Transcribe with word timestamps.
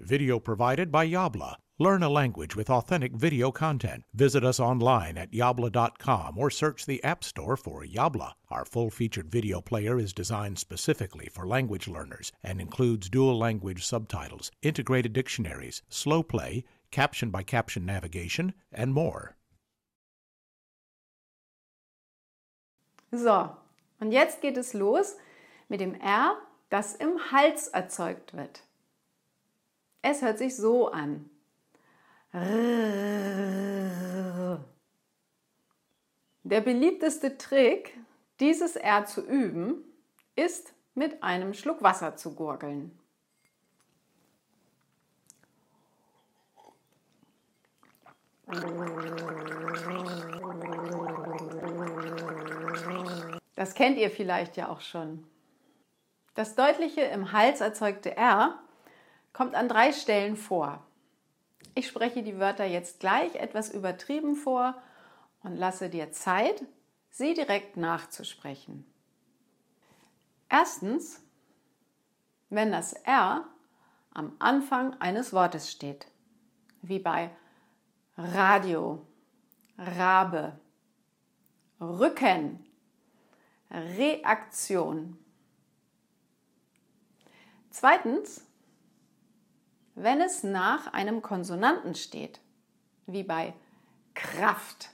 Video 0.00 0.38
provided 0.38 0.90
by 0.90 1.06
Yabla. 1.06 1.56
Learn 1.78 2.02
a 2.02 2.08
language 2.08 2.56
with 2.56 2.68
authentic 2.68 3.12
video 3.12 3.50
content. 3.50 4.04
Visit 4.12 4.44
us 4.44 4.60
online 4.60 5.16
at 5.16 5.32
yabla.com 5.32 6.36
or 6.36 6.50
search 6.50 6.84
the 6.84 7.02
App 7.04 7.24
Store 7.24 7.56
for 7.56 7.84
Yabla. 7.84 8.32
Our 8.50 8.64
full 8.64 8.90
featured 8.90 9.30
video 9.30 9.60
player 9.60 9.98
is 9.98 10.12
designed 10.12 10.58
specifically 10.58 11.28
for 11.32 11.46
language 11.46 11.88
learners 11.88 12.32
and 12.42 12.60
includes 12.60 13.08
dual 13.08 13.38
language 13.38 13.84
subtitles, 13.84 14.50
integrated 14.62 15.12
dictionaries, 15.12 15.82
slow 15.88 16.22
play, 16.22 16.64
caption 16.90 17.30
by 17.30 17.42
caption 17.42 17.86
navigation, 17.86 18.52
and 18.72 18.92
more. 18.92 19.36
So, 23.12 23.56
und 24.00 24.12
jetzt 24.12 24.40
geht 24.40 24.56
es 24.56 24.74
los 24.74 25.16
mit 25.68 25.80
dem 25.80 25.94
R, 26.00 26.36
das 26.70 26.94
im 26.94 27.18
Hals 27.32 27.68
erzeugt 27.68 28.34
wird. 28.34 28.62
Es 30.02 30.22
hört 30.22 30.38
sich 30.38 30.56
so 30.56 30.88
an. 30.88 31.28
Der 36.42 36.60
beliebteste 36.60 37.36
Trick, 37.36 37.98
dieses 38.38 38.76
R 38.76 39.04
zu 39.04 39.20
üben, 39.26 39.84
ist 40.36 40.72
mit 40.94 41.22
einem 41.22 41.54
Schluck 41.54 41.82
Wasser 41.82 42.16
zu 42.16 42.34
gurgeln. 42.34 42.98
Das 53.54 53.74
kennt 53.74 53.98
ihr 53.98 54.10
vielleicht 54.10 54.56
ja 54.56 54.68
auch 54.68 54.80
schon. 54.80 55.26
Das 56.34 56.54
deutliche 56.54 57.02
im 57.02 57.32
Hals 57.32 57.60
erzeugte 57.60 58.16
R 58.16 58.58
kommt 59.32 59.54
an 59.54 59.68
drei 59.68 59.92
Stellen 59.92 60.36
vor. 60.36 60.84
Ich 61.74 61.86
spreche 61.86 62.22
die 62.22 62.38
Wörter 62.38 62.64
jetzt 62.64 63.00
gleich 63.00 63.34
etwas 63.36 63.70
übertrieben 63.70 64.36
vor 64.36 64.74
und 65.42 65.56
lasse 65.56 65.88
dir 65.88 66.12
Zeit, 66.12 66.64
sie 67.10 67.34
direkt 67.34 67.76
nachzusprechen. 67.76 68.84
Erstens, 70.48 71.22
wenn 72.48 72.72
das 72.72 72.92
R 72.92 73.46
am 74.12 74.34
Anfang 74.40 75.00
eines 75.00 75.32
Wortes 75.32 75.70
steht, 75.70 76.08
wie 76.82 76.98
bei 76.98 77.30
Radio, 78.16 79.06
Rabe, 79.78 80.58
Rücken, 81.80 82.66
Reaktion. 83.70 85.16
Zweitens, 87.70 88.44
wenn 90.02 90.20
es 90.20 90.42
nach 90.42 90.92
einem 90.92 91.20
Konsonanten 91.20 91.94
steht, 91.94 92.40
wie 93.06 93.22
bei 93.22 93.54
Kraft, 94.14 94.90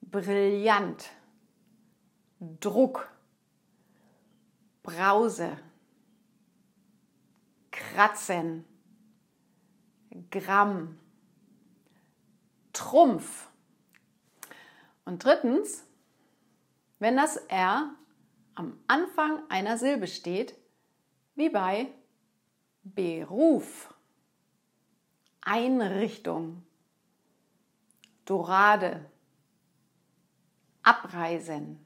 brillant, 0.00 1.10
Druck, 2.60 3.08
Brause, 4.82 5.56
Kratzen, 7.70 8.64
Gramm, 10.30 10.98
Trumpf. 12.72 13.48
Und 15.04 15.24
drittens, 15.24 15.84
wenn 16.98 17.16
das 17.16 17.36
R 17.36 17.94
am 18.54 18.78
Anfang 18.88 19.42
einer 19.48 19.78
Silbe 19.78 20.08
steht, 20.08 20.54
wie 21.34 21.48
bei 21.48 21.86
Beruf, 22.82 23.91
Einrichtung, 25.42 26.64
Dorade, 28.24 29.10
Abreisen. 30.82 31.84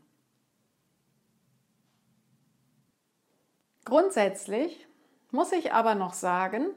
Grundsätzlich 3.84 4.86
muss 5.30 5.52
ich 5.52 5.72
aber 5.72 5.94
noch 5.94 6.12
sagen, 6.12 6.74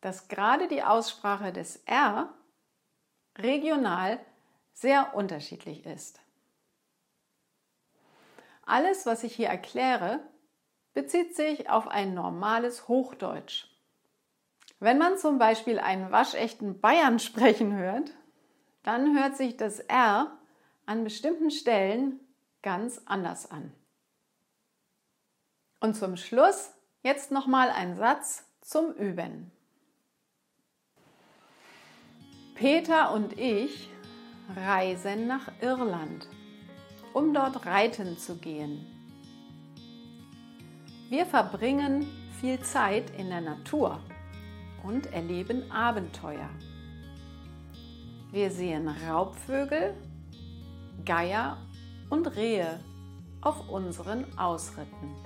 dass 0.00 0.28
gerade 0.28 0.68
die 0.68 0.82
Aussprache 0.82 1.52
des 1.52 1.76
R 1.86 2.32
regional 3.36 4.18
sehr 4.72 5.14
unterschiedlich 5.14 5.86
ist. 5.86 6.20
Alles, 8.62 9.06
was 9.06 9.24
ich 9.24 9.34
hier 9.34 9.48
erkläre, 9.48 10.20
bezieht 10.94 11.36
sich 11.36 11.68
auf 11.70 11.88
ein 11.88 12.14
normales 12.14 12.88
Hochdeutsch. 12.88 13.66
Wenn 14.82 14.96
man 14.96 15.18
zum 15.18 15.38
Beispiel 15.38 15.78
einen 15.78 16.10
waschechten 16.10 16.80
Bayern 16.80 17.18
sprechen 17.18 17.76
hört, 17.76 18.10
dann 18.82 19.14
hört 19.14 19.36
sich 19.36 19.58
das 19.58 19.78
R 19.78 20.38
an 20.86 21.04
bestimmten 21.04 21.50
Stellen 21.50 22.18
ganz 22.62 23.02
anders 23.04 23.50
an. 23.50 23.74
Und 25.80 25.96
zum 25.96 26.16
Schluss 26.16 26.72
jetzt 27.02 27.30
nochmal 27.30 27.68
ein 27.68 27.94
Satz 27.94 28.46
zum 28.62 28.92
Üben. 28.94 29.52
Peter 32.54 33.12
und 33.12 33.38
ich 33.38 33.90
reisen 34.56 35.26
nach 35.26 35.52
Irland, 35.60 36.26
um 37.12 37.34
dort 37.34 37.66
reiten 37.66 38.16
zu 38.16 38.36
gehen. 38.36 38.86
Wir 41.10 41.26
verbringen 41.26 42.06
viel 42.40 42.60
Zeit 42.60 43.10
in 43.18 43.28
der 43.28 43.40
Natur 43.42 44.00
und 44.84 45.12
erleben 45.12 45.70
Abenteuer. 45.70 46.48
Wir 48.30 48.50
sehen 48.50 48.88
Raubvögel, 48.88 49.94
Geier 51.04 51.58
und 52.10 52.26
Rehe 52.36 52.80
auf 53.40 53.68
unseren 53.68 54.38
Ausritten. 54.38 55.16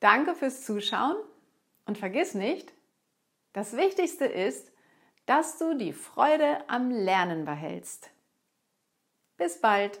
Danke 0.00 0.34
fürs 0.34 0.64
Zuschauen 0.64 1.16
und 1.86 1.98
vergiss 1.98 2.34
nicht, 2.34 2.72
das 3.52 3.76
Wichtigste 3.76 4.24
ist, 4.24 4.72
dass 5.26 5.58
du 5.58 5.76
die 5.76 5.92
Freude 5.92 6.68
am 6.68 6.90
Lernen 6.90 7.44
behältst. 7.44 8.10
Bis 9.36 9.60
bald! 9.60 10.00